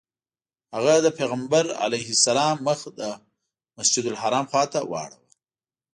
هغه 0.75 0.93
د 1.05 1.07
پیغمبر 1.19 1.65
علیه 1.85 2.07
السلام 2.15 2.55
مخ 2.67 2.79
د 2.99 3.01
مسجدالحرام 3.77 4.45
خواته 4.51 4.79
واړوه. 4.91 5.27